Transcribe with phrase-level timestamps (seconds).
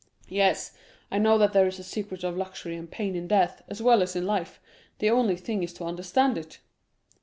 [0.29, 0.75] "Yes;
[1.11, 4.01] I know that there is a secret of luxury and pain in death, as well
[4.01, 4.59] as in life;
[4.97, 6.57] the only thing is to understand it."